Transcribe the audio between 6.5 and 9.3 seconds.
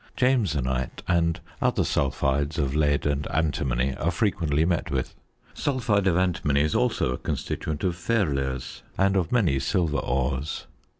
is also a constituent of fahlerz and